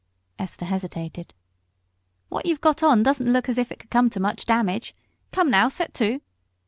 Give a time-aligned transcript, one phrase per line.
[0.39, 1.31] Esther hesitated.
[2.29, 4.95] "What you've got on don't look as if it could come to much damage.
[5.31, 6.21] Come, now, set to."